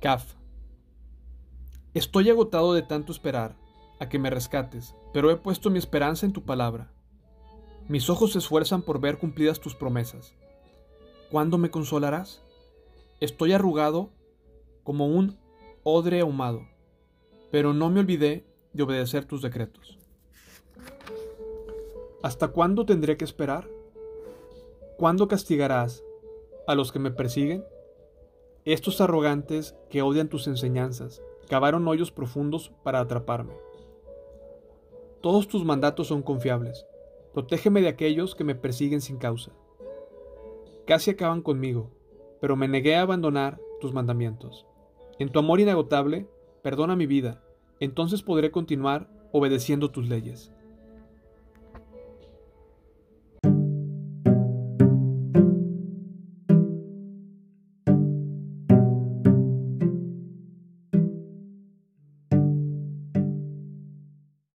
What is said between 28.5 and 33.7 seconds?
Estos arrogantes que odian tus enseñanzas cavaron hoyos profundos para atraparme.